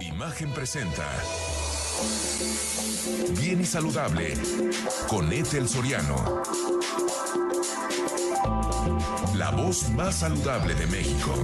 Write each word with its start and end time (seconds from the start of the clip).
Imagen 0.00 0.50
presenta. 0.52 1.06
Bien 3.38 3.60
y 3.60 3.64
saludable 3.64 4.34
con 5.08 5.32
Ethel 5.32 5.68
Soriano. 5.68 6.42
La 9.36 9.50
voz 9.50 9.90
más 9.90 10.20
saludable 10.20 10.74
de 10.74 10.86
México. 10.86 11.34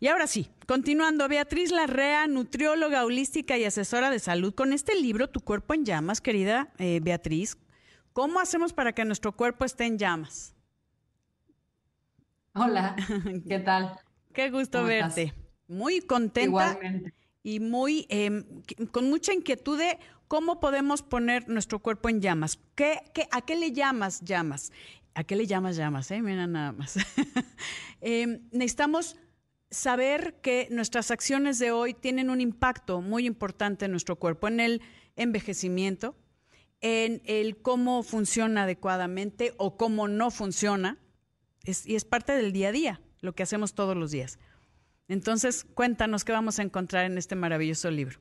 Y 0.00 0.08
ahora 0.08 0.26
sí, 0.26 0.50
continuando, 0.66 1.28
Beatriz 1.28 1.70
Larrea, 1.70 2.26
nutrióloga 2.26 3.04
holística 3.04 3.56
y 3.56 3.64
asesora 3.64 4.10
de 4.10 4.18
salud, 4.18 4.54
con 4.54 4.72
este 4.72 5.00
libro, 5.00 5.28
Tu 5.28 5.40
cuerpo 5.40 5.74
en 5.74 5.84
llamas, 5.84 6.20
querida 6.20 6.72
eh, 6.78 7.00
Beatriz, 7.02 7.56
¿cómo 8.12 8.40
hacemos 8.40 8.72
para 8.72 8.92
que 8.92 9.04
nuestro 9.04 9.36
cuerpo 9.36 9.64
esté 9.64 9.86
en 9.86 9.98
llamas? 9.98 10.54
Hola, 12.54 12.96
¿qué 13.48 13.60
tal? 13.60 13.98
Qué 14.32 14.50
gusto 14.50 14.84
verte. 14.84 15.32
Muy 15.70 16.00
contenta. 16.00 16.48
Igualmente. 16.48 17.14
Y 17.44 17.60
muy, 17.60 18.06
em, 18.10 18.44
con 18.90 19.08
mucha 19.08 19.32
inquietud 19.32 19.78
de 19.78 19.98
cómo 20.26 20.58
podemos 20.58 21.02
poner 21.02 21.48
nuestro 21.48 21.78
cuerpo 21.78 22.08
en 22.08 22.20
llamas. 22.20 22.58
¿Qué, 22.74 23.00
qué, 23.14 23.28
a 23.30 23.40
qué 23.40 23.54
le 23.54 23.70
llamas 23.70 24.20
llamas? 24.20 24.72
¿A 25.14 25.22
qué 25.22 25.36
le 25.36 25.46
llamas 25.46 25.76
llamas? 25.76 26.10
Eh? 26.10 26.20
Mira 26.22 26.46
nada 26.46 26.72
más. 26.72 26.96
Em, 28.02 28.40
necesitamos 28.50 29.16
saber 29.70 30.40
que 30.40 30.66
nuestras 30.70 31.10
acciones 31.10 31.58
de 31.58 31.70
hoy 31.70 31.94
tienen 31.94 32.30
un 32.30 32.40
impacto 32.40 33.00
muy 33.00 33.26
importante 33.26 33.84
en 33.84 33.90
nuestro 33.92 34.16
cuerpo, 34.16 34.48
en 34.48 34.58
el 34.58 34.82
envejecimiento, 35.16 36.16
en 36.80 37.22
el 37.26 37.60
cómo 37.62 38.02
funciona 38.02 38.64
adecuadamente 38.64 39.54
o 39.58 39.76
cómo 39.76 40.08
no 40.08 40.30
funciona, 40.30 40.98
y 41.64 41.94
es 41.94 42.04
parte 42.04 42.32
del 42.32 42.52
día 42.52 42.70
a 42.70 42.72
día, 42.72 43.00
lo 43.20 43.34
que 43.34 43.42
hacemos 43.42 43.74
todos 43.74 43.96
los 43.96 44.10
días. 44.10 44.38
Entonces, 45.10 45.64
cuéntanos 45.74 46.24
qué 46.24 46.30
vamos 46.30 46.60
a 46.60 46.62
encontrar 46.62 47.04
en 47.04 47.18
este 47.18 47.34
maravilloso 47.34 47.90
libro. 47.90 48.20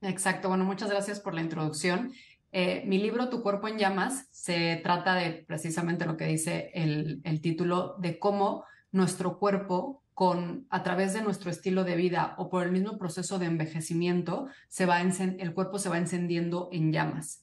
Exacto, 0.00 0.48
bueno, 0.48 0.64
muchas 0.64 0.88
gracias 0.90 1.18
por 1.18 1.34
la 1.34 1.40
introducción. 1.40 2.12
Eh, 2.52 2.84
mi 2.86 2.98
libro, 2.98 3.28
Tu 3.28 3.42
cuerpo 3.42 3.66
en 3.66 3.76
llamas, 3.76 4.28
se 4.30 4.76
trata 4.84 5.16
de 5.16 5.44
precisamente 5.44 6.06
lo 6.06 6.16
que 6.16 6.26
dice 6.26 6.70
el, 6.72 7.20
el 7.24 7.40
título, 7.40 7.96
de 7.98 8.20
cómo 8.20 8.64
nuestro 8.96 9.38
cuerpo 9.38 10.02
con, 10.14 10.66
a 10.70 10.82
través 10.82 11.12
de 11.12 11.20
nuestro 11.20 11.50
estilo 11.50 11.84
de 11.84 11.94
vida 11.94 12.34
o 12.38 12.48
por 12.48 12.64
el 12.64 12.72
mismo 12.72 12.96
proceso 12.96 13.38
de 13.38 13.44
envejecimiento, 13.44 14.46
se 14.66 14.86
va 14.86 15.02
el 15.02 15.52
cuerpo 15.52 15.78
se 15.78 15.90
va 15.90 15.98
encendiendo 15.98 16.70
en 16.72 16.90
llamas. 16.90 17.42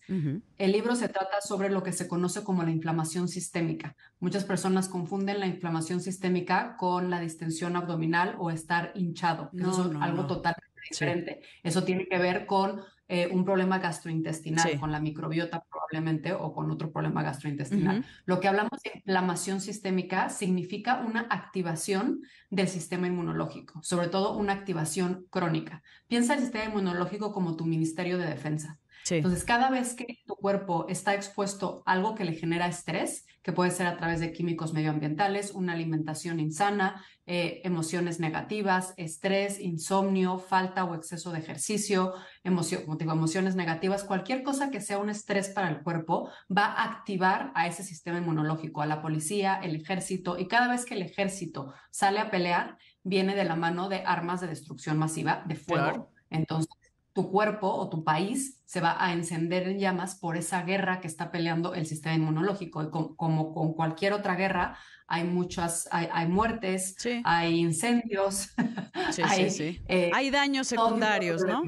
El 0.57 0.71
libro 0.71 0.95
se 0.95 1.07
trata 1.07 1.39
sobre 1.41 1.69
lo 1.69 1.83
que 1.83 1.91
se 1.91 2.07
conoce 2.07 2.43
como 2.43 2.63
la 2.63 2.71
inflamación 2.71 3.27
sistémica. 3.27 3.95
Muchas 4.19 4.43
personas 4.43 4.89
confunden 4.89 5.39
la 5.39 5.45
inflamación 5.45 6.01
sistémica 6.01 6.75
con 6.75 7.11
la 7.11 7.19
distensión 7.19 7.75
abdominal 7.75 8.35
o 8.39 8.49
estar 8.49 8.91
hinchado, 8.95 9.51
no, 9.53 9.69
eso 9.69 9.91
es 9.91 9.97
algo 10.01 10.25
totalmente 10.25 10.73
diferente. 10.89 11.41
Eso 11.61 11.83
tiene 11.83 12.07
que 12.07 12.17
ver 12.17 12.47
con 12.47 12.81
eh, 13.13 13.27
un 13.27 13.45
problema 13.45 13.77
gastrointestinal, 13.77 14.79
con 14.79 14.91
la 14.91 14.99
microbiota 14.99 15.63
probablemente 15.69 16.33
o 16.33 16.51
con 16.51 16.71
otro 16.71 16.91
problema 16.91 17.21
gastrointestinal. 17.21 18.03
Lo 18.25 18.39
que 18.39 18.47
hablamos 18.47 18.81
de 18.83 18.91
inflamación 18.95 19.61
sistémica 19.61 20.29
significa 20.29 20.97
una 20.97 21.27
activación 21.29 22.23
del 22.49 22.67
sistema 22.67 23.05
inmunológico, 23.05 23.83
sobre 23.83 24.07
todo 24.07 24.35
una 24.35 24.53
activación 24.53 25.27
crónica. 25.29 25.83
Piensa 26.07 26.33
el 26.33 26.39
sistema 26.39 26.65
inmunológico 26.65 27.31
como 27.33 27.55
tu 27.55 27.65
ministerio 27.65 28.17
de 28.17 28.25
defensa. 28.25 28.79
Entonces, 29.09 29.43
cada 29.43 29.69
vez 29.69 29.93
que 29.93 30.19
tu 30.25 30.35
cuerpo 30.35 30.85
está 30.87 31.13
expuesto 31.13 31.83
a 31.85 31.93
algo 31.93 32.15
que 32.15 32.23
le 32.23 32.33
genera 32.33 32.67
estrés, 32.67 33.25
que 33.41 33.51
puede 33.51 33.71
ser 33.71 33.87
a 33.87 33.97
través 33.97 34.21
de 34.21 34.31
químicos 34.31 34.73
medioambientales, 34.73 35.51
una 35.51 35.73
alimentación 35.73 36.39
insana, 36.39 37.03
eh, 37.25 37.61
emociones 37.65 38.19
negativas, 38.19 38.93
estrés, 38.95 39.59
insomnio, 39.59 40.39
falta 40.39 40.85
o 40.85 40.95
exceso 40.95 41.31
de 41.31 41.39
ejercicio, 41.39 42.13
emoción, 42.43 42.83
como 42.83 42.95
digo, 42.95 43.11
emociones 43.11 43.55
negativas, 43.55 44.05
cualquier 44.05 44.43
cosa 44.43 44.71
que 44.71 44.79
sea 44.79 44.97
un 44.97 45.09
estrés 45.09 45.49
para 45.49 45.69
el 45.69 45.83
cuerpo 45.83 46.29
va 46.55 46.65
a 46.65 46.85
activar 46.85 47.51
a 47.55 47.67
ese 47.67 47.83
sistema 47.83 48.17
inmunológico, 48.17 48.81
a 48.81 48.85
la 48.85 49.01
policía, 49.01 49.59
el 49.61 49.75
ejército, 49.75 50.39
y 50.39 50.47
cada 50.47 50.69
vez 50.69 50.85
que 50.85 50.93
el 50.93 51.01
ejército 51.01 51.73
sale 51.91 52.19
a 52.19 52.31
pelear, 52.31 52.77
viene 53.03 53.35
de 53.35 53.43
la 53.43 53.57
mano 53.57 53.89
de 53.89 54.03
armas 54.05 54.39
de 54.39 54.47
destrucción 54.47 54.97
masiva, 54.97 55.43
de 55.45 55.55
fuego. 55.55 56.11
Entonces, 56.29 56.73
tu 57.13 57.31
cuerpo 57.31 57.67
o 57.67 57.89
tu 57.89 58.03
país 58.03 58.61
se 58.65 58.81
va 58.81 58.95
a 59.03 59.13
encender 59.13 59.67
en 59.67 59.79
llamas 59.79 60.15
por 60.15 60.35
esa 60.35 60.63
guerra 60.63 60.99
que 60.99 61.07
está 61.07 61.31
peleando 61.31 61.75
el 61.75 61.85
sistema 61.85 62.15
inmunológico. 62.15 62.81
Y 62.81 62.89
como 62.89 63.53
con 63.53 63.73
cualquier 63.73 64.13
otra 64.13 64.35
guerra, 64.35 64.77
hay 65.07 65.25
muchas, 65.25 65.87
hay, 65.91 66.27
muertes, 66.27 66.95
hay 67.23 67.59
incendios, 67.59 68.49
hay, 69.23 69.81
eh, 69.87 70.09
hay, 70.11 70.31
daños 70.31 70.67
secundarios, 70.67 71.43
¿no? 71.45 71.61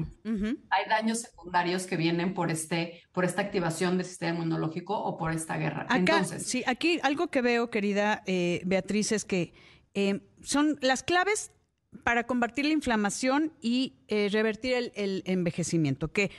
Hay 0.70 0.88
daños 0.88 1.20
secundarios 1.20 1.86
que 1.86 1.96
vienen 1.96 2.34
por, 2.34 2.50
este, 2.50 3.02
por 3.12 3.24
esta 3.24 3.42
activación 3.42 3.98
del 3.98 4.06
sistema 4.06 4.34
inmunológico 4.34 4.98
o 4.98 5.16
por 5.16 5.32
esta 5.32 5.58
guerra. 5.58 5.86
Entonces, 5.90 6.44
sí, 6.44 6.64
aquí 6.66 6.98
algo 7.04 7.28
que 7.28 7.40
veo, 7.40 7.70
querida 7.70 8.24
eh, 8.26 8.62
Beatriz, 8.64 9.12
es 9.12 9.24
que 9.24 9.52
eh, 9.94 10.20
son 10.42 10.78
las 10.80 11.04
claves 11.04 11.52
para 11.96 12.26
combatir 12.26 12.66
la 12.66 12.72
inflamación 12.72 13.52
y 13.60 13.94
eh, 14.08 14.28
revertir 14.30 14.92
el, 14.94 15.22
envejecimiento, 15.26 16.12
que 16.12 16.30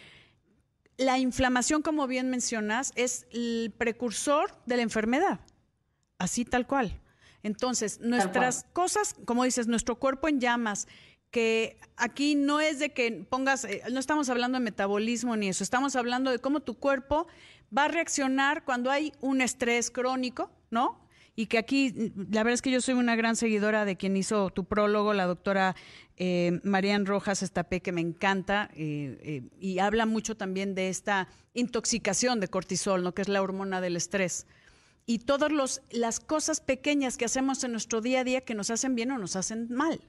la 0.97 1.19
inflamación, 1.19 1.81
como 1.81 2.07
bien 2.07 2.29
mencionas, 2.29 2.91
es 2.95 3.28
el 3.31 3.73
precursor 3.78 4.57
de 4.66 4.78
la 4.78 4.84
enfermedad, 4.84 5.40
así 6.18 6.44
tal 6.44 6.66
cual. 6.66 7.00
Entonces, 7.44 8.00
nuestras 8.01 8.66
cosas, 8.73 9.16
como 9.25 9.44
dices, 9.44 9.68
nuestro 9.68 9.97
cuerpo 9.97 10.28
en 10.28 10.40
llamas, 10.40 10.88
que 11.29 11.79
aquí 11.97 12.35
no 12.35 12.59
es 12.59 12.79
de 12.79 12.94
que 12.94 13.12
pongas, 13.29 13.66
eh, 13.66 13.84
no 13.91 14.00
estamos 14.00 14.29
hablando 14.29 14.57
de 14.57 14.63
metabolismo 14.63 15.35
ni 15.35 15.50
eso, 15.50 15.63
estamos 15.63 15.95
hablando 15.95 16.31
de 16.31 16.39
cómo 16.39 16.62
tu 16.62 16.79
cuerpo 16.79 17.28
va 17.75 17.85
a 17.85 17.88
reaccionar 17.89 18.63
cuando 18.63 18.89
hay 18.89 19.13
un 19.22 19.41
estrés 19.41 19.91
crónico, 19.91 20.51
¿no? 20.72 21.06
Y 21.39 21.45
que 21.45 21.59
aquí, 21.59 22.11
la 22.31 22.41
verdad 22.41 22.55
es 22.55 22.63
que 22.63 22.71
yo 22.71 22.81
soy 22.81 22.95
una 22.95 23.15
gran 23.15 23.35
seguidora 23.35 23.85
de 23.85 23.95
quien 23.95 24.17
hizo 24.17 24.49
tu 24.49 24.65
prólogo, 24.65 25.13
la 25.13 25.27
doctora 25.27 25.75
eh, 26.17 26.59
Marian 26.63 27.05
Rojas 27.05 27.43
Estapé, 27.43 27.79
que 27.79 27.91
me 27.91 28.01
encanta, 28.01 28.71
eh, 28.73 29.19
eh, 29.21 29.43
y 29.59 29.77
habla 29.77 30.07
mucho 30.07 30.35
también 30.35 30.73
de 30.73 30.89
esta 30.89 31.27
intoxicación 31.53 32.39
de 32.39 32.47
cortisol, 32.47 33.03
¿no? 33.03 33.13
que 33.13 33.21
es 33.21 33.29
la 33.29 33.43
hormona 33.43 33.81
del 33.81 33.97
estrés. 33.97 34.47
Y 35.05 35.19
todas 35.19 35.79
las 35.91 36.19
cosas 36.19 36.59
pequeñas 36.59 37.17
que 37.17 37.25
hacemos 37.25 37.63
en 37.63 37.71
nuestro 37.71 38.01
día 38.01 38.21
a 38.21 38.23
día 38.23 38.41
que 38.41 38.55
nos 38.55 38.71
hacen 38.71 38.95
bien 38.95 39.11
o 39.11 39.19
nos 39.19 39.35
hacen 39.35 39.67
mal. 39.69 40.01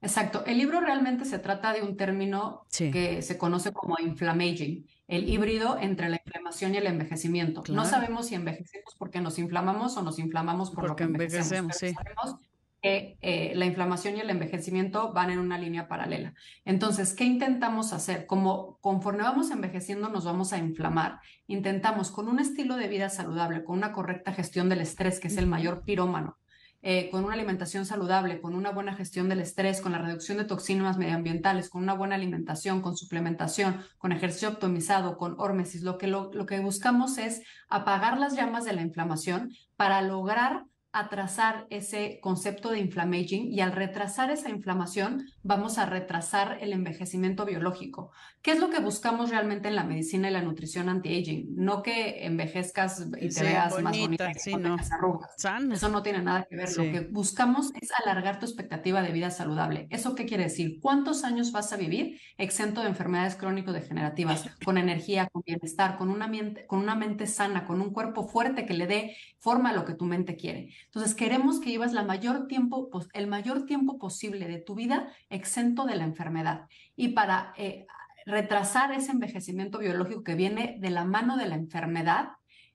Exacto. 0.00 0.44
El 0.46 0.58
libro 0.58 0.80
realmente 0.80 1.24
se 1.24 1.38
trata 1.38 1.72
de 1.72 1.82
un 1.82 1.96
término 1.96 2.66
que 2.70 3.20
se 3.22 3.36
conoce 3.36 3.72
como 3.72 3.96
inflammaging, 3.98 4.86
el 5.08 5.28
híbrido 5.28 5.78
entre 5.78 6.08
la 6.08 6.20
inflamación 6.24 6.74
y 6.74 6.78
el 6.78 6.86
envejecimiento. 6.86 7.64
No 7.68 7.84
sabemos 7.84 8.28
si 8.28 8.34
envejecemos 8.34 8.94
porque 8.98 9.20
nos 9.20 9.38
inflamamos 9.38 9.96
o 9.96 10.02
nos 10.02 10.18
inflamamos 10.18 10.70
por 10.70 10.88
lo 10.88 10.94
que 10.94 11.04
envejecemos. 11.04 11.76
Sabemos 11.76 12.36
que 12.80 13.18
eh, 13.22 13.52
la 13.56 13.66
inflamación 13.66 14.16
y 14.16 14.20
el 14.20 14.30
envejecimiento 14.30 15.12
van 15.12 15.30
en 15.30 15.40
una 15.40 15.58
línea 15.58 15.88
paralela. 15.88 16.34
Entonces, 16.64 17.12
¿qué 17.12 17.24
intentamos 17.24 17.92
hacer? 17.92 18.26
Como 18.26 18.78
conforme 18.80 19.24
vamos 19.24 19.50
envejeciendo 19.50 20.08
nos 20.08 20.24
vamos 20.24 20.52
a 20.52 20.58
inflamar, 20.58 21.18
intentamos 21.48 22.12
con 22.12 22.28
un 22.28 22.38
estilo 22.38 22.76
de 22.76 22.86
vida 22.86 23.08
saludable, 23.08 23.64
con 23.64 23.76
una 23.78 23.92
correcta 23.92 24.32
gestión 24.32 24.68
del 24.68 24.80
estrés, 24.80 25.18
que 25.18 25.26
es 25.26 25.36
el 25.36 25.46
mayor 25.46 25.82
pirómano, 25.84 26.36
eh, 26.82 27.10
con 27.10 27.24
una 27.24 27.34
alimentación 27.34 27.84
saludable, 27.86 28.40
con 28.40 28.54
una 28.54 28.70
buena 28.70 28.94
gestión 28.94 29.28
del 29.28 29.40
estrés, 29.40 29.80
con 29.80 29.92
la 29.92 29.98
reducción 29.98 30.38
de 30.38 30.44
toxinas 30.44 30.96
medioambientales, 30.96 31.68
con 31.70 31.82
una 31.82 31.94
buena 31.94 32.14
alimentación, 32.14 32.82
con 32.82 32.96
suplementación, 32.96 33.82
con 33.98 34.12
ejercicio 34.12 34.50
optimizado, 34.50 35.16
con 35.16 35.34
hormesis, 35.38 35.82
lo 35.82 35.98
que, 35.98 36.06
lo 36.06 36.46
que 36.46 36.60
buscamos 36.60 37.18
es 37.18 37.42
apagar 37.68 38.18
las 38.18 38.36
llamas 38.36 38.64
de 38.64 38.74
la 38.74 38.82
inflamación 38.82 39.50
para 39.76 40.02
lograr 40.02 40.64
atrasar 40.98 41.66
ese 41.70 42.18
concepto 42.20 42.70
de 42.70 42.80
inflammaging 42.80 43.52
y 43.52 43.60
al 43.60 43.72
retrasar 43.72 44.30
esa 44.30 44.50
inflamación 44.50 45.26
vamos 45.42 45.78
a 45.78 45.86
retrasar 45.86 46.58
el 46.60 46.72
envejecimiento 46.72 47.44
biológico. 47.44 48.10
¿Qué 48.42 48.52
es 48.52 48.60
lo 48.60 48.70
que 48.70 48.80
buscamos 48.80 49.30
realmente 49.30 49.68
en 49.68 49.76
la 49.76 49.84
medicina 49.84 50.30
y 50.30 50.32
la 50.32 50.42
nutrición 50.42 50.88
anti-aging? 50.88 51.54
No 51.56 51.82
que 51.82 52.24
envejezcas 52.24 53.06
y 53.20 53.28
te 53.28 53.42
veas 53.42 53.80
más 53.82 53.98
bonita, 53.98 54.32
que 54.32 54.56
no. 54.56 54.76
arrugas. 54.90 55.34
Eso 55.72 55.88
no 55.88 56.02
tiene 56.02 56.22
nada 56.22 56.46
que 56.48 56.56
ver. 56.56 56.68
Lo 56.76 56.84
que 56.84 57.00
buscamos 57.00 57.72
es 57.80 57.90
alargar 58.04 58.38
tu 58.38 58.46
expectativa 58.46 59.02
de 59.02 59.12
vida 59.12 59.30
saludable. 59.30 59.86
¿Eso 59.90 60.14
qué 60.14 60.26
quiere 60.26 60.44
decir? 60.44 60.78
¿Cuántos 60.80 61.24
años 61.24 61.52
vas 61.52 61.72
a 61.72 61.76
vivir 61.76 62.20
exento 62.36 62.82
de 62.82 62.88
enfermedades 62.88 63.34
crónico-degenerativas, 63.36 64.44
con 64.64 64.78
energía, 64.78 65.28
con 65.32 65.42
bienestar, 65.44 65.98
con 65.98 66.08
una, 66.08 66.28
mente, 66.28 66.66
con 66.66 66.78
una 66.78 66.94
mente 66.94 67.26
sana, 67.26 67.66
con 67.66 67.80
un 67.80 67.92
cuerpo 67.92 68.28
fuerte 68.28 68.66
que 68.66 68.74
le 68.74 68.86
dé 68.86 69.16
forma 69.38 69.70
a 69.70 69.72
lo 69.72 69.84
que 69.84 69.94
tu 69.94 70.04
mente 70.04 70.36
quiere? 70.36 70.72
Entonces, 70.88 71.14
queremos 71.14 71.60
que 71.60 71.70
llevas 71.70 71.92
la 71.92 72.02
mayor 72.02 72.46
tiempo, 72.46 72.90
el 73.12 73.26
mayor 73.26 73.66
tiempo 73.66 73.98
posible 73.98 74.48
de 74.48 74.58
tu 74.58 74.74
vida 74.74 75.12
exento 75.28 75.84
de 75.84 75.96
la 75.96 76.04
enfermedad. 76.04 76.66
Y 76.96 77.08
para 77.08 77.52
eh, 77.56 77.86
retrasar 78.26 78.92
ese 78.92 79.12
envejecimiento 79.12 79.78
biológico 79.78 80.24
que 80.24 80.34
viene 80.34 80.76
de 80.80 80.90
la 80.90 81.04
mano 81.04 81.36
de 81.36 81.46
la 81.46 81.54
enfermedad, 81.54 82.30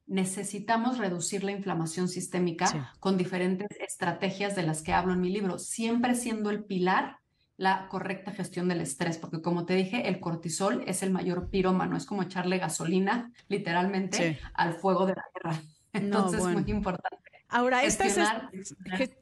necesitamos 0.06 0.98
reducir 0.98 1.44
la 1.44 1.52
inflamación 1.52 2.08
sistémica 2.08 2.96
con 3.00 3.18
diferentes 3.18 3.70
estrategias 3.80 4.56
de 4.56 4.64
las 4.64 4.82
que 4.82 4.94
hablo 4.94 5.14
en 5.14 5.22
mi 5.22 5.30
libro, 5.30 5.60
siempre 5.60 6.16
siendo 6.16 6.50
el 6.50 6.66
pilar 6.66 7.18
la 7.56 7.88
correcta 7.88 8.32
gestión 8.32 8.68
del 8.68 8.82
estrés, 8.82 9.18
porque 9.18 9.42
como 9.42 9.66
te 9.66 9.76
dije, 9.76 10.08
el 10.08 10.20
cortisol 10.20 10.84
es 10.88 11.04
el 11.04 11.12
mayor 11.12 11.50
pirómano, 11.50 11.96
es 11.96 12.06
como 12.06 12.24
echarle 12.24 12.58
gasolina 12.58 13.32
literalmente 13.48 14.40
al 14.54 14.74
fuego 14.74 15.06
de 15.06 15.14
la 15.16 15.24
guerra. 15.34 15.62
Entonces 15.94 16.40
es 16.40 16.48
muy 16.48 16.64
importante. 16.68 17.23
Ahora, 17.54 17.84
esta 17.84 18.06
es, 18.06 18.18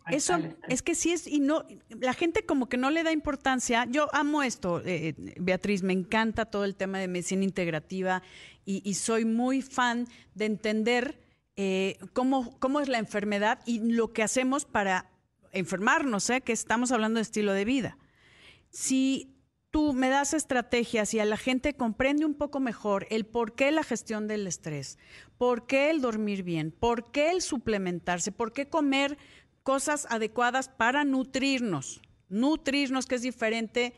eso 0.10 0.40
es 0.70 0.82
que 0.82 0.96
sí 0.96 1.12
es, 1.12 1.28
y 1.28 1.42
no, 1.42 1.66
la 1.90 2.14
gente 2.14 2.46
como 2.46 2.70
que 2.70 2.78
no 2.78 2.90
le 2.90 3.04
da 3.04 3.12
importancia. 3.12 3.86
Yo 3.90 4.08
amo 4.14 4.42
esto, 4.42 4.82
eh, 4.86 5.16
Beatriz, 5.38 5.84
me 5.84 5.92
encanta 5.92 6.46
todo 6.46 6.64
el 6.64 6.76
tema 6.76 6.98
de 7.00 7.10
medicina 7.10 7.44
integrativa 7.44 8.24
y, 8.64 8.94
soy 8.94 9.26
muy 9.26 9.62
fan 9.62 10.08
de 10.34 10.46
entender 10.46 11.20
eh, 11.58 11.98
cómo, 12.14 12.58
cómo 12.60 12.80
es 12.80 12.88
la 12.88 13.00
enfermedad 13.00 13.60
y 13.66 13.80
lo 13.92 14.14
que 14.14 14.24
hacemos 14.24 14.64
para 14.64 15.12
enfermarnos, 15.52 16.30
¿eh? 16.30 16.40
que 16.40 16.54
estamos 16.54 16.94
hablando 16.94 17.18
de 17.18 17.24
estilo 17.24 17.52
de 17.52 17.66
vida. 17.66 17.98
Si 18.70 19.41
tú 19.72 19.94
me 19.94 20.10
das 20.10 20.34
estrategias 20.34 21.14
y 21.14 21.20
a 21.20 21.26
la 21.26 21.38
gente 21.38 21.74
comprende 21.74 22.26
un 22.26 22.34
poco 22.34 22.60
mejor 22.60 23.08
el 23.10 23.26
por 23.26 23.56
qué 23.56 23.72
la 23.72 23.84
gestión 23.84 24.28
del 24.28 24.46
estrés, 24.46 25.00
por 25.38 25.66
qué 25.66 25.90
el 25.90 26.02
dormir 26.02 26.44
bien, 26.44 26.72
por 26.72 27.12
qué 27.12 27.32
el 27.32 27.42
suplementarse, 27.42 28.34
por 28.34 28.52
qué 28.52 28.68
comer 28.68 29.18
cosas 29.64 30.06
adecuadas 30.10 30.68
para 30.68 31.06
nutrirnos, 31.06 32.02
nutrirnos 32.28 33.06
que 33.06 33.16
es 33.16 33.22
diferente 33.22 33.94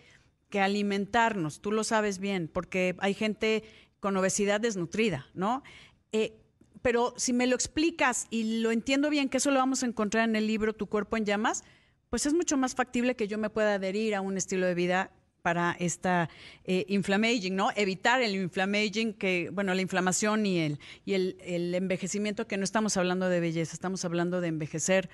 que 0.49 0.59
alimentarnos, 0.59 1.61
tú 1.61 1.71
lo 1.71 1.83
sabes 1.83 2.19
bien, 2.19 2.47
porque 2.47 2.95
hay 2.99 3.15
gente 3.15 3.63
con 3.99 4.15
obesidad 4.15 4.61
desnutrida, 4.61 5.25
¿no? 5.33 5.63
Eh, 6.11 6.39
pero 6.83 7.15
si 7.17 7.33
me 7.33 7.47
lo 7.47 7.55
explicas 7.55 8.27
y 8.29 8.61
lo 8.61 8.69
entiendo 8.69 9.09
bien, 9.09 9.29
que 9.29 9.37
eso 9.37 9.49
lo 9.49 9.57
vamos 9.57 9.81
a 9.81 9.87
encontrar 9.87 10.29
en 10.29 10.35
el 10.35 10.45
libro 10.45 10.73
Tu 10.73 10.85
cuerpo 10.85 11.17
en 11.17 11.25
llamas, 11.25 11.63
pues 12.11 12.27
es 12.27 12.33
mucho 12.35 12.57
más 12.57 12.75
factible 12.75 13.15
que 13.15 13.27
yo 13.27 13.39
me 13.39 13.49
pueda 13.49 13.75
adherir 13.75 14.13
a 14.13 14.21
un 14.21 14.37
estilo 14.37 14.67
de 14.67 14.75
vida 14.75 15.11
para 15.43 15.75
esta 15.77 16.29
eh, 16.63 16.85
inflammaging, 16.87 17.55
¿no? 17.55 17.69
Evitar 17.75 18.21
el 18.21 18.33
inflammaging, 18.33 19.13
que, 19.13 19.51
bueno, 19.51 19.75
la 19.75 19.81
inflamación 19.81 20.45
y 20.45 20.59
el, 20.59 20.79
y 21.05 21.13
el, 21.13 21.75
envejecimiento, 21.75 22.47
que 22.47 22.57
no 22.57 22.63
estamos 22.63 22.97
hablando 22.97 23.29
de 23.29 23.39
belleza, 23.41 23.73
estamos 23.73 24.03
hablando 24.05 24.41
de 24.41 24.47
envejecer 24.47 25.09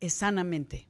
eh, 0.00 0.10
sanamente. 0.10 0.88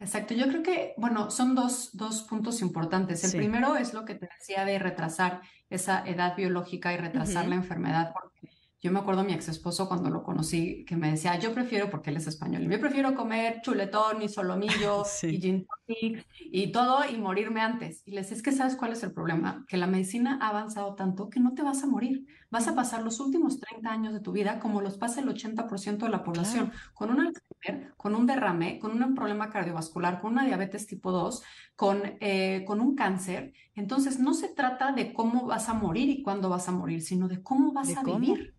Exacto, 0.00 0.34
yo 0.34 0.48
creo 0.48 0.62
que, 0.62 0.94
bueno, 0.96 1.30
son 1.30 1.54
dos, 1.54 1.90
dos 1.92 2.22
puntos 2.22 2.60
importantes. 2.62 3.22
El 3.24 3.38
primero 3.38 3.76
es 3.76 3.94
lo 3.94 4.04
que 4.04 4.14
te 4.14 4.28
decía 4.38 4.64
de 4.64 4.78
retrasar 4.78 5.42
esa 5.70 6.04
edad 6.06 6.36
biológica 6.36 6.92
y 6.92 6.96
retrasar 6.96 7.48
la 7.48 7.54
enfermedad, 7.54 8.12
porque 8.12 8.55
yo 8.86 8.92
me 8.92 9.00
acuerdo 9.00 9.22
a 9.22 9.24
mi 9.24 9.32
ex 9.32 9.48
esposo 9.48 9.88
cuando 9.88 10.10
lo 10.10 10.22
conocí 10.22 10.84
que 10.84 10.94
me 10.94 11.10
decía, 11.10 11.36
yo 11.40 11.52
prefiero, 11.52 11.90
porque 11.90 12.10
él 12.10 12.18
es 12.18 12.28
español, 12.28 12.62
yo 12.62 12.80
prefiero 12.80 13.16
comer 13.16 13.60
chuletón 13.60 14.22
y 14.22 14.28
solomillo 14.28 15.02
y 15.24 15.40
gin 15.40 15.66
tonic 15.66 16.24
y 16.38 16.70
todo 16.70 17.00
y 17.04 17.16
morirme 17.18 17.62
antes. 17.62 18.04
Y 18.06 18.12
les 18.12 18.30
es 18.30 18.42
que 18.42 18.52
sabes 18.52 18.76
cuál 18.76 18.92
es 18.92 19.02
el 19.02 19.12
problema, 19.12 19.64
que 19.66 19.76
la 19.76 19.88
medicina 19.88 20.38
ha 20.40 20.50
avanzado 20.50 20.94
tanto 20.94 21.28
que 21.30 21.40
no 21.40 21.54
te 21.54 21.62
vas 21.62 21.82
a 21.82 21.88
morir. 21.88 22.26
Vas 22.48 22.68
a 22.68 22.76
pasar 22.76 23.02
los 23.02 23.18
últimos 23.18 23.58
30 23.58 23.90
años 23.90 24.12
de 24.14 24.20
tu 24.20 24.30
vida 24.30 24.60
como 24.60 24.80
los 24.80 24.98
pasa 24.98 25.20
el 25.20 25.28
80% 25.28 25.98
de 25.98 26.08
la 26.08 26.22
población, 26.22 26.70
con 26.94 27.10
un 27.10 27.26
Alzheimer, 27.26 27.92
con 27.96 28.14
un 28.14 28.24
derrame, 28.24 28.78
con 28.78 29.02
un 29.02 29.14
problema 29.16 29.50
cardiovascular, 29.50 30.20
con 30.20 30.34
una 30.34 30.44
diabetes 30.44 30.86
tipo 30.86 31.10
2, 31.10 31.42
con, 31.74 32.02
eh, 32.20 32.64
con 32.68 32.80
un 32.80 32.94
cáncer. 32.94 33.52
Entonces 33.74 34.20
no 34.20 34.32
se 34.32 34.46
trata 34.46 34.92
de 34.92 35.12
cómo 35.12 35.46
vas 35.46 35.68
a 35.68 35.74
morir 35.74 36.08
y 36.08 36.22
cuándo 36.22 36.48
vas 36.48 36.68
a 36.68 36.72
morir, 36.72 37.02
sino 37.02 37.26
de 37.26 37.42
cómo 37.42 37.72
vas 37.72 37.96
a 37.96 38.04
vivir. 38.04 38.55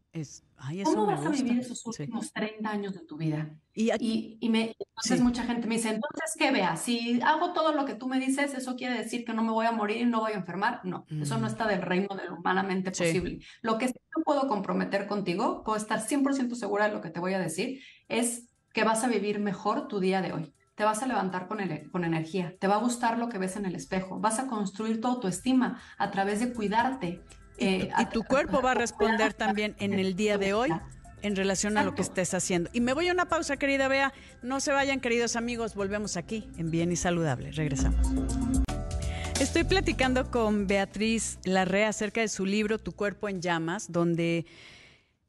¿Cómo 0.84 1.06
vas 1.06 1.26
a 1.26 1.30
vivir 1.30 1.60
esos 1.60 1.86
últimos 1.86 2.34
30 2.34 2.70
años 2.70 2.94
de 2.94 3.06
tu 3.06 3.18
vida? 3.18 3.56
Y, 3.74 4.38
y, 4.40 4.50
me, 4.50 4.76
entonces 4.80 5.22
mucha 5.22 5.44
gente 5.44 5.68
me 5.68 5.76
dice, 5.76 5.90
entonces, 5.90 6.34
¿qué 6.40 6.52
vea? 6.52 6.76
Si 6.76 7.22
hago 7.22 7.54
todo 7.54 7.74
lo 7.74 7.86
que 7.86 7.94
tú 7.94 8.08
me 8.08 8.20
dices, 8.20 8.56
¿eso 8.56 8.76
quiere 8.76 8.98
decir 8.98 9.24
que 9.24 9.34
no 9.34 9.44
me 9.44 9.52
voy 9.52 9.68
a 9.68 9.72
morir 9.72 9.98
y 9.98 10.06
no 10.06 10.22
voy 10.22 10.32
a 10.32 10.38
enfermar? 10.38 10.82
No, 10.84 11.06
eso 11.22 11.38
no 11.38 11.46
mm. 11.46 11.50
está 11.50 11.68
del 11.68 11.84
reino 11.84 12.16
de 12.16 12.26
lo 12.26 12.38
humanamente 12.38 12.90
posible. 12.90 13.40
Lo 13.62 13.78
que 13.78 13.90
sí 13.90 13.94
puedo 14.28 14.50
comprometer 14.50 15.08
contigo, 15.08 15.64
puedo 15.64 15.78
estar 15.78 16.00
100% 16.00 16.54
segura 16.56 16.90
de 16.90 16.94
lo 16.94 17.00
que 17.00 17.10
te 17.10 17.22
voy 17.22 17.34
a 17.34 17.40
decir, 17.40 17.82
es 18.10 18.50
que 18.74 18.84
vas 18.84 19.06
a 19.06 19.08
vivir 19.08 19.40
mejor 19.40 19.88
tu 19.88 20.02
día 20.02 20.22
de 20.22 20.34
hoy. 20.34 20.54
Te 20.76 20.84
vas 20.84 21.02
a 21.02 21.08
levantar 21.08 21.48
con, 21.48 21.62
el, 21.62 21.90
con 21.90 22.04
energía, 22.04 22.56
te 22.60 22.68
va 22.68 22.76
a 22.76 22.80
gustar 22.80 23.18
lo 23.18 23.30
que 23.30 23.38
ves 23.38 23.56
en 23.56 23.66
el 23.66 23.74
espejo, 23.74 24.20
vas 24.20 24.38
a 24.40 24.48
construir 24.48 25.00
toda 25.00 25.22
tu 25.22 25.30
estima 25.30 25.82
a 25.98 26.12
través 26.12 26.42
de 26.42 26.54
cuidarte, 26.54 27.24
eh, 27.58 27.90
y, 27.98 28.06
tu 28.08 28.24
cuerpo 28.24 28.62
va 28.62 28.72
a 28.72 28.76
responder 28.76 29.34
también 29.34 29.76
en 29.80 29.94
el 29.94 30.16
día 30.16 30.38
de 30.38 30.54
hoy 30.54 30.72
en 31.22 31.36
relación 31.36 31.78
a 31.78 31.84
lo 31.84 31.96
que 31.96 32.02
estés 32.02 32.34
haciendo. 32.34 32.70
Y 32.74 32.82
me 32.82 32.94
voy 32.94 33.08
a 33.10 33.12
una 33.12 33.28
pausa, 33.28 33.58
querida 33.58 33.88
Bea. 33.88 34.14
No 34.42 34.60
se 34.60 34.72
vayan, 34.72 35.00
queridos 35.00 35.36
amigos. 35.36 35.76
Volvemos 35.76 36.18
aquí 36.18 36.48
en 36.58 36.70
Bien 36.70 36.92
y 36.92 36.96
Saludable. 36.96 37.52
Regresamos. 37.52 38.08
Estoy 39.40 39.64
platicando 39.64 40.32
con 40.32 40.68
Beatriz 40.68 41.40
Larrea 41.44 41.90
acerca 41.90 42.22
de 42.22 42.28
su 42.28 42.46
libro 42.46 42.80
Tu 42.80 42.94
cuerpo 42.94 43.30
en 43.30 43.42
llamas, 43.42 43.92
donde 43.92 44.46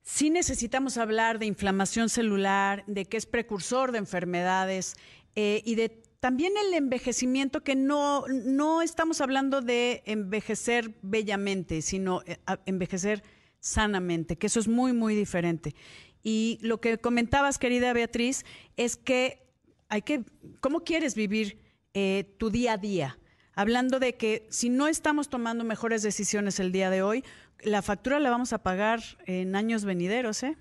sí 0.03 0.31
necesitamos 0.31 0.97
hablar 0.97 1.39
de 1.39 1.47
inflamación 1.47 2.09
celular, 2.09 2.85
de 2.87 3.05
que 3.05 3.19
es 3.19 3.27
precursor 3.27 3.93
de 3.93 3.99
enfermedades 3.99 4.97
eh, 5.35 5.63
y 5.65 5.75
de 5.75 6.03
también 6.21 6.53
el 6.67 6.75
envejecimiento, 6.75 7.63
que 7.63 7.77
no, 7.77 8.25
no 8.29 8.83
estamos 8.83 9.21
hablando 9.21 9.61
de 9.61 10.03
envejecer 10.07 10.95
bellamente, 11.03 11.83
sino 11.83 12.23
eh, 12.27 12.39
envejecer 12.67 13.23
sanamente, 13.61 14.37
que 14.37 14.49
eso 14.49 14.61
es 14.61 14.69
muy, 14.69 14.93
muy 14.93 15.15
diferente. 15.15 15.75
Y 16.23 16.59
lo 16.61 16.81
que 16.81 16.99
comentabas, 16.99 17.59
querida 17.59 17.93
Beatriz, 17.93 18.45
es 18.77 18.97
que 18.97 19.47
hay 19.89 20.03
que, 20.03 20.25
¿cómo 20.61 20.81
quieres 20.81 21.15
vivir 21.15 21.61
eh, 21.95 22.35
tu 22.39 22.51
día 22.51 22.75
a 22.75 22.79
día? 22.79 23.19
Hablando 23.55 23.99
de 23.99 24.17
que 24.17 24.47
si 24.51 24.69
no 24.69 24.89
estamos 24.89 25.29
tomando 25.29 25.65
mejores 25.65 26.03
decisiones 26.03 26.61
el 26.61 26.73
día 26.73 26.91
de 26.91 27.03
hoy, 27.03 27.25
la 27.61 27.83
factura 27.83 28.21
la 28.21 28.31
vamos 28.31 28.53
a 28.53 28.63
pagar 28.63 29.03
en 29.27 29.57
años 29.57 29.85
venideros, 29.85 30.43
¿eh? 30.43 30.57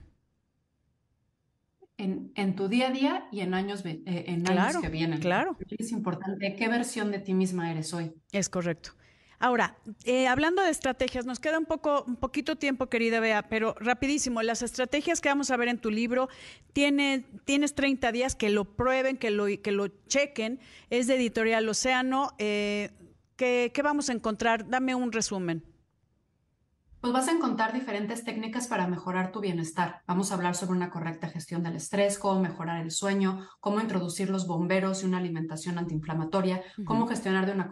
En, 1.97 2.55
tu 2.55 2.67
día 2.67 2.87
a 2.87 2.91
día 2.91 3.27
y 3.31 3.41
en 3.41 3.53
años, 3.53 3.83
eh, 3.85 4.01
en 4.05 4.47
años 4.47 4.81
que 4.81 4.89
vienen. 4.89 5.19
Claro. 5.19 5.57
Es 5.77 5.91
importante 5.91 6.55
qué 6.55 6.67
versión 6.67 7.11
de 7.11 7.19
ti 7.19 7.33
misma 7.33 7.71
eres 7.71 7.93
hoy. 7.93 8.13
Es 8.31 8.49
correcto. 8.49 8.91
Ahora, 9.39 9.77
eh, 10.05 10.27
hablando 10.27 10.63
de 10.63 10.71
estrategias, 10.71 11.27
nos 11.27 11.39
queda 11.39 11.59
un 11.59 11.65
poco, 11.65 12.03
un 12.07 12.15
poquito 12.15 12.55
tiempo, 12.55 12.87
querida 12.87 13.19
Bea, 13.19 13.47
pero 13.47 13.75
rapidísimo, 13.79 14.41
las 14.41 14.63
estrategias 14.63 15.21
que 15.21 15.29
vamos 15.29 15.51
a 15.51 15.57
ver 15.57 15.67
en 15.67 15.77
tu 15.77 15.91
libro, 15.91 16.27
tiene, 16.73 17.23
tienes 17.45 17.75
30 17.75 18.11
días 18.11 18.35
que 18.35 18.49
lo 18.49 18.65
prueben, 18.65 19.17
que 19.17 19.29
lo, 19.29 19.45
que 19.45 19.71
lo 19.71 19.87
chequen, 20.07 20.59
es 20.89 21.05
de 21.05 21.15
Editorial 21.15 21.69
Océano. 21.69 22.31
Eh, 22.39 22.89
¿qué, 23.35 23.71
¿Qué 23.73 23.81
vamos 23.83 24.09
a 24.09 24.13
encontrar? 24.13 24.67
Dame 24.69 24.95
un 24.95 25.11
resumen. 25.11 25.63
Pues 26.99 27.13
vas 27.13 27.27
a 27.27 27.31
encontrar 27.31 27.73
diferentes 27.73 28.23
técnicas 28.23 28.67
para 28.67 28.87
mejorar 28.87 29.31
tu 29.31 29.39
bienestar. 29.39 30.01
Vamos 30.07 30.31
a 30.31 30.35
hablar 30.35 30.55
sobre 30.55 30.77
una 30.77 30.89
correcta 30.89 31.27
gestión 31.27 31.61
del 31.61 31.75
estrés, 31.75 32.17
cómo 32.17 32.41
mejorar 32.41 32.81
el 32.81 32.89
sueño, 32.89 33.47
cómo 33.59 33.79
introducir 33.79 34.31
los 34.31 34.47
bomberos 34.47 35.03
y 35.03 35.05
una 35.05 35.19
alimentación 35.19 35.77
antiinflamatoria, 35.77 36.63
cómo, 36.85 37.05
gestionar 37.05 37.45
de 37.45 37.51
una, 37.51 37.69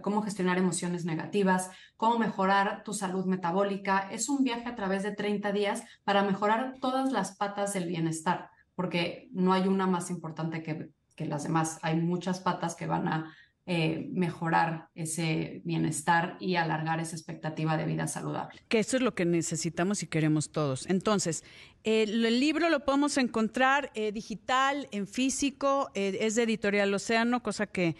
cómo 0.00 0.22
gestionar 0.22 0.56
emociones 0.56 1.04
negativas, 1.04 1.70
cómo 1.98 2.18
mejorar 2.18 2.82
tu 2.82 2.94
salud 2.94 3.26
metabólica. 3.26 4.08
Es 4.10 4.30
un 4.30 4.42
viaje 4.42 4.68
a 4.70 4.74
través 4.74 5.02
de 5.02 5.12
30 5.12 5.52
días 5.52 5.84
para 6.02 6.22
mejorar 6.22 6.74
todas 6.80 7.12
las 7.12 7.36
patas 7.36 7.74
del 7.74 7.86
bienestar, 7.86 8.48
porque 8.74 9.28
no 9.32 9.52
hay 9.52 9.68
una 9.68 9.86
más 9.86 10.08
importante 10.10 10.62
que, 10.62 10.88
que 11.14 11.26
las 11.26 11.42
demás. 11.42 11.78
Hay 11.82 12.00
muchas 12.00 12.40
patas 12.40 12.74
que 12.74 12.86
van 12.86 13.06
a 13.06 13.34
eh, 13.64 14.08
mejorar 14.12 14.88
ese 14.94 15.62
bienestar 15.64 16.36
y 16.40 16.56
alargar 16.56 16.98
esa 16.98 17.14
expectativa 17.14 17.76
de 17.76 17.86
vida 17.86 18.08
saludable. 18.08 18.58
Que 18.68 18.80
eso 18.80 18.96
es 18.96 19.02
lo 19.02 19.14
que 19.14 19.24
necesitamos 19.24 20.02
y 20.02 20.08
queremos 20.08 20.50
todos. 20.50 20.90
Entonces, 20.90 21.44
el 21.84 22.40
libro 22.40 22.70
lo 22.70 22.84
podemos 22.84 23.16
encontrar 23.18 23.92
eh, 23.94 24.10
digital, 24.10 24.88
en 24.90 25.06
físico, 25.06 25.90
eh, 25.94 26.18
es 26.20 26.34
de 26.34 26.42
Editorial 26.42 26.92
Océano, 26.92 27.42
cosa 27.42 27.66
que 27.68 27.96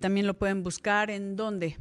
también 0.00 0.26
lo 0.26 0.34
pueden 0.34 0.64
buscar. 0.64 1.10
¿En 1.10 1.36
dónde? 1.36 1.76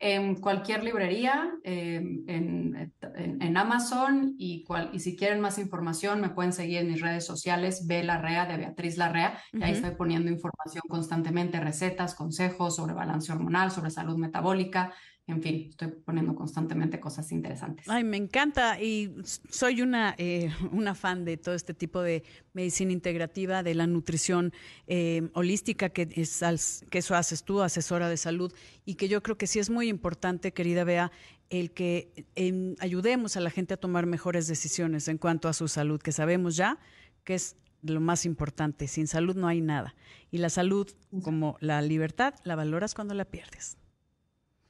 En 0.00 0.36
cualquier 0.36 0.84
librería, 0.84 1.50
em, 1.64 2.24
en, 2.28 3.56
Amazon 3.56 4.36
y, 4.38 4.64
y, 4.92 5.00
si 5.00 5.16
quieren 5.16 5.40
más 5.40 5.58
información 5.58 6.20
me 6.20 6.28
pueden 6.28 6.52
seguir 6.52 6.78
en 6.78 6.88
mis 6.88 7.00
redes 7.00 7.26
sociales, 7.26 7.86
Ve 7.88 8.04
Larrea 8.04 8.46
de 8.46 8.56
Beatriz 8.56 8.96
Larrea, 8.96 9.42
y 9.52 9.62
ahí 9.62 9.72
estoy 9.72 9.92
poniendo 9.92 10.30
información 10.30 10.82
constantemente, 10.88 11.58
recetas, 11.58 12.14
consejos 12.14 12.76
sobre 12.76 12.94
balance 12.94 13.32
hormonal, 13.32 13.72
sobre 13.72 13.90
salud 13.90 14.16
metabólica, 14.16 14.92
en 15.28 15.42
fin, 15.42 15.66
estoy 15.68 15.88
poniendo 15.88 16.34
constantemente 16.34 16.98
cosas 16.98 17.30
interesantes. 17.32 17.86
Ay, 17.86 18.02
me 18.02 18.16
encanta 18.16 18.80
y 18.80 19.14
soy 19.50 19.82
una, 19.82 20.14
eh, 20.16 20.50
una 20.72 20.94
fan 20.94 21.26
de 21.26 21.36
todo 21.36 21.54
este 21.54 21.74
tipo 21.74 22.00
de 22.00 22.22
medicina 22.54 22.92
integrativa, 22.92 23.62
de 23.62 23.74
la 23.74 23.86
nutrición 23.86 24.54
eh, 24.86 25.28
holística, 25.34 25.90
que, 25.90 26.08
es, 26.16 26.84
que 26.90 26.98
eso 26.98 27.14
haces 27.14 27.44
tú, 27.44 27.60
asesora 27.60 28.08
de 28.08 28.16
salud, 28.16 28.52
y 28.86 28.94
que 28.94 29.08
yo 29.08 29.22
creo 29.22 29.36
que 29.36 29.46
sí 29.46 29.58
es 29.58 29.68
muy 29.68 29.88
importante, 29.88 30.52
querida 30.52 30.84
Bea, 30.84 31.12
el 31.50 31.72
que 31.72 32.26
em, 32.34 32.74
ayudemos 32.78 33.36
a 33.36 33.40
la 33.40 33.50
gente 33.50 33.74
a 33.74 33.76
tomar 33.76 34.06
mejores 34.06 34.48
decisiones 34.48 35.08
en 35.08 35.18
cuanto 35.18 35.48
a 35.48 35.52
su 35.52 35.68
salud, 35.68 36.00
que 36.00 36.12
sabemos 36.12 36.56
ya 36.56 36.78
que 37.24 37.34
es 37.34 37.56
lo 37.82 38.00
más 38.00 38.24
importante. 38.24 38.88
Sin 38.88 39.06
salud 39.06 39.36
no 39.36 39.46
hay 39.46 39.60
nada. 39.60 39.94
Y 40.30 40.38
la 40.38 40.48
salud, 40.48 40.90
como 41.22 41.58
la 41.60 41.82
libertad, 41.82 42.34
la 42.44 42.56
valoras 42.56 42.94
cuando 42.94 43.12
la 43.12 43.26
pierdes. 43.26 43.76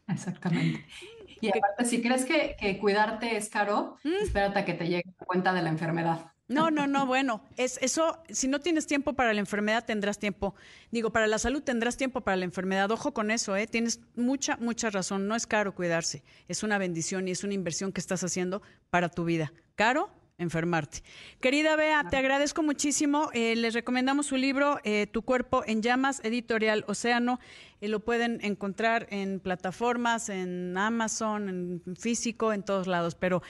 Exactamente. 0.09 0.85
Y 1.41 1.50
aparte, 1.50 1.85
si 1.85 2.03
crees 2.03 2.25
que, 2.25 2.79
cuidarte 2.81 3.37
es 3.37 3.49
caro, 3.49 3.97
mm. 4.03 4.25
espérate 4.25 4.59
a 4.59 4.65
que 4.65 4.75
te 4.75 4.88
llegue 4.88 5.15
la 5.21 5.25
cuenta 5.25 5.53
de 5.53 5.62
la 5.62 5.69
enfermedad. 5.69 6.33
No, 6.49 6.71
no, 6.71 6.87
no, 6.87 7.07
bueno, 7.07 7.45
es 7.59 7.79
eso, 7.83 8.23
si 8.31 8.49
no 8.49 8.59
tienes 8.59 8.87
tiempo 8.87 9.12
para 9.12 9.35
la 9.35 9.41
enfermedad, 9.41 9.85
tendrás 9.85 10.19
tiempo, 10.19 10.55
digo, 10.91 11.11
para 11.11 11.27
la 11.27 11.38
salud 11.38 11.62
tendrás 11.62 11.99
tiempo 11.99 12.23
para 12.23 12.38
la 12.38 12.45
enfermedad. 12.45 12.91
Ojo 12.91 13.12
con 13.12 13.31
eso, 13.31 13.55
¿eh? 13.55 13.67
Tienes 13.67 14.00
mucha, 14.17 14.57
mucha 14.57 14.88
razón, 14.88 15.29
no 15.29 15.37
es 15.37 15.47
caro 15.47 15.75
cuidarse, 15.75 16.25
es 16.49 16.62
una 16.62 16.79
bendición 16.79 17.29
y 17.29 17.33
es 17.33 17.45
una 17.45 17.53
inversión 17.53 17.93
que 17.93 18.00
estás 18.00 18.25
haciendo 18.25 18.62
para 18.88 19.11
tu 19.11 19.25
vida. 19.25 19.53
Caro, 19.75 20.11
enfermarte. 20.38 21.02
Querida 21.40 21.76
Bea, 21.76 22.04
te 22.09 22.16
agradezco 22.16 22.62
muchísimo. 22.62 23.30
Eh, 23.35 23.57
les 23.57 23.75
recomendamos 23.75 24.26
su 24.26 24.37
libro, 24.37 24.78
eh, 24.85 25.07
Tu 25.09 25.23
cuerpo 25.23 25.62
en 25.66 25.83
llamas, 25.83 26.21
editorial 26.25 26.85
Océano. 26.87 27.40
Eh, 27.80 27.88
lo 27.88 28.00
pueden 28.00 28.38
encontrar 28.42 29.09
en 29.11 29.40
plataformas, 29.40 30.28
en 30.28 30.78
Amazon, 30.78 31.49
en 31.49 31.97
físico, 31.97 32.52
en 32.52 32.62
todos 32.62 32.87
lados, 32.87 33.16
pero 33.16 33.42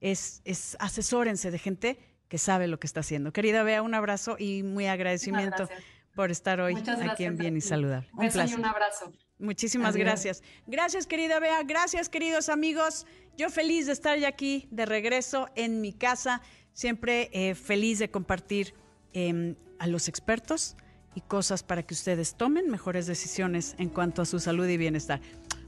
es, 0.00 0.42
es 0.44 0.76
asesórense 0.80 1.50
de 1.50 1.58
gente 1.58 1.98
que 2.28 2.38
sabe 2.38 2.68
lo 2.68 2.78
que 2.78 2.86
está 2.86 3.00
haciendo. 3.00 3.32
Querida 3.32 3.62
Bea, 3.62 3.82
un 3.82 3.94
abrazo 3.94 4.36
y 4.38 4.62
muy 4.62 4.86
agradecimiento 4.86 5.68
por 6.14 6.30
estar 6.30 6.60
hoy 6.60 6.74
aquí 7.10 7.24
en 7.24 7.36
Bien 7.36 7.56
y 7.56 7.60
Saludable. 7.60 8.08
Un, 8.12 8.28
placer. 8.28 8.58
un 8.58 8.64
abrazo. 8.66 9.12
Muchísimas 9.38 9.96
gracias. 9.96 10.42
Gracias, 10.66 11.06
querida 11.06 11.40
Bea. 11.40 11.62
Gracias, 11.64 12.08
queridos 12.08 12.48
amigos. 12.48 13.06
Yo 13.36 13.50
feliz 13.50 13.86
de 13.86 13.92
estar 13.92 14.18
ya 14.18 14.28
aquí 14.28 14.68
de 14.70 14.86
regreso 14.86 15.48
en 15.56 15.80
mi 15.80 15.92
casa. 15.92 16.40
Siempre 16.72 17.30
eh, 17.32 17.54
feliz 17.54 17.98
de 17.98 18.10
compartir 18.10 18.74
em, 19.12 19.56
a 19.78 19.86
los 19.86 20.08
expertos 20.08 20.76
y 21.14 21.20
cosas 21.20 21.62
para 21.62 21.82
que 21.82 21.94
ustedes 21.94 22.34
tomen 22.36 22.70
mejores 22.70 23.06
decisiones 23.06 23.74
en 23.78 23.88
cuanto 23.88 24.22
a 24.22 24.24
su 24.24 24.38
salud 24.40 24.68
y 24.68 24.76
bienestar. 24.76 25.20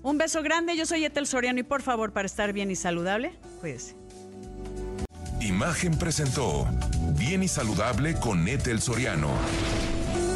Un 0.03 0.19
beso 0.19 0.43
grande. 0.43 0.77
Yo 0.77 0.87
soy 0.87 1.05
Etel 1.05 1.27
Soriano 1.27 1.59
y 1.59 1.65
por 1.65 1.83
favor, 1.83 2.13
para 2.13 2.27
estar 2.27 2.53
bien 2.53 2.71
y 2.71 2.77
saludable, 2.77 3.39
cuídese. 3.61 3.97
Imagen 5.41 5.99
presentó 5.99 6.67
Bien 7.19 7.43
y 7.43 7.49
Saludable 7.49 8.15
con 8.15 8.47
Etel 8.49 8.81
Soriano, 8.81 9.31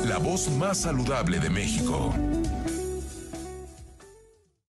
la 0.07 0.19
voz 0.19 0.51
más 0.51 0.79
saludable 0.79 1.41
de 1.41 1.51
México. 1.51 2.15